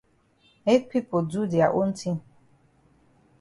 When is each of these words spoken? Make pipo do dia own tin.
Make 0.65 0.87
pipo 0.89 1.17
do 1.29 1.41
dia 1.51 1.67
own 1.79 1.89
tin. 1.99 2.15